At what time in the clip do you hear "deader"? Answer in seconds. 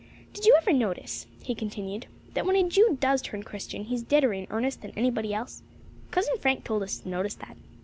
4.01-4.33